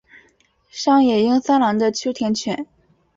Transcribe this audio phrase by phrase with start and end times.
[0.71, 2.65] 上野英三郎的秋田犬。